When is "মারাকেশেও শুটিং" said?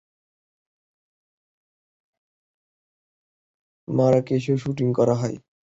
3.87-4.87